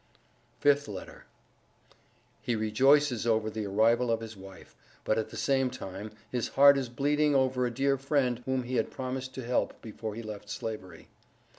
[0.59, 1.25] FIFTH LETTER.
[2.41, 6.75] He rejoices over the arrival of his wife but at the same time, his heart
[6.75, 10.49] is bleeding over a dear friend whom he had promised to help before he left
[10.49, 11.09] Slavery.